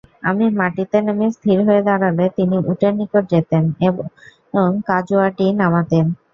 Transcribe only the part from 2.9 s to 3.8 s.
নিকট যেতেন